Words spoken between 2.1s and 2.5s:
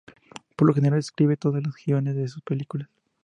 de sus